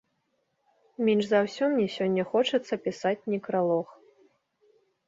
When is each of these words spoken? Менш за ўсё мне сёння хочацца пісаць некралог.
Менш 1.09 1.25
за 1.33 1.41
ўсё 1.47 1.63
мне 1.75 1.85
сёння 1.97 2.27
хочацца 2.33 2.73
пісаць 2.87 3.27
некралог. 3.37 3.87